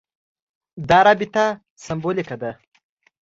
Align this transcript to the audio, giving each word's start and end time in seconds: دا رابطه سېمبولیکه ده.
دا 0.89 0.99
رابطه 1.07 1.45
سېمبولیکه 1.83 2.35
ده. 2.41 2.51